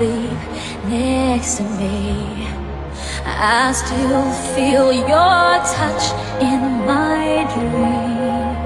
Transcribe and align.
next 0.00 1.58
to 1.58 1.62
me. 1.62 2.48
I 3.26 3.72
still 3.72 4.32
feel 4.54 4.92
your 4.92 5.60
touch 5.76 6.12
in 6.40 6.60
my 6.86 7.44
dream. 7.52 8.56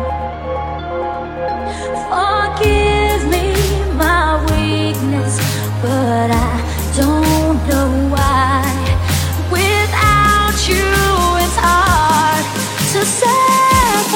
Forgive 2.07 3.23
me 3.35 3.47
my 3.95 4.39
weakness, 4.47 5.35
but 5.83 6.31
I 6.31 6.55
don't 6.97 7.59
know 7.69 7.91
why. 8.15 8.63
Without 9.51 10.57
you, 10.69 10.87
it's 11.43 11.59
hard 11.59 12.45
to 12.93 13.01
survive. 13.05 14.15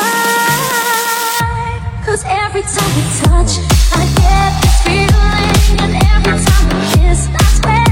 Cause 2.07 2.23
every 2.27 2.63
time 2.63 2.93
we 2.95 3.03
touch, 3.19 3.59
I 3.93 4.07
get 4.15 4.68
feeling, 4.89 5.81
and 5.85 5.93
every 6.17 6.39
time 6.45 6.67
we 6.73 6.81
kiss, 6.97 7.29
I 7.29 7.45
swear 7.57 7.88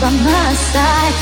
by 0.00 0.10
my 0.10 0.52
side. 0.52 1.14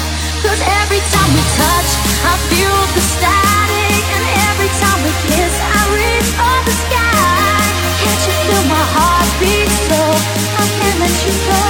Cause 0.42 0.60
every 0.82 1.02
time 1.14 1.30
we 1.30 1.42
touch, 1.62 1.90
I 2.26 2.34
feel 2.50 2.78
the 2.94 3.02
static. 3.14 4.02
And 4.16 4.26
every 4.50 4.70
time 4.82 4.98
we 5.06 5.12
kiss, 5.30 5.54
I 5.62 5.80
reach 5.94 6.30
for 6.34 6.58
the 6.66 6.74
sky. 6.84 7.62
Can't 8.02 8.22
you 8.26 8.34
feel 8.44 8.64
my 8.74 8.84
heart 8.94 9.30
beat 9.40 9.70
so? 9.88 10.02
I 10.58 10.64
can't 10.78 10.98
let 11.02 11.14
you 11.22 11.34
go. 11.50 11.62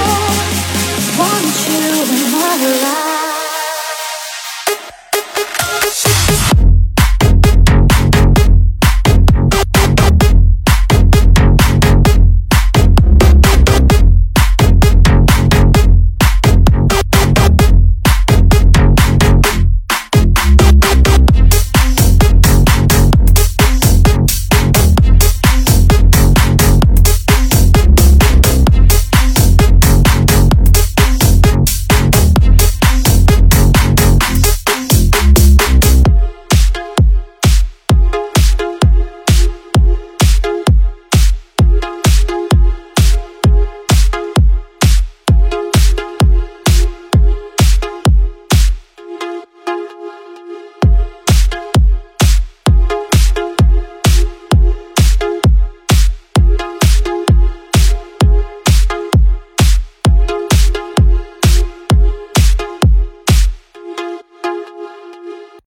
Want 1.19 1.55
you 1.69 1.85
in 2.15 2.25
my 2.33 2.53
life. 2.83 3.14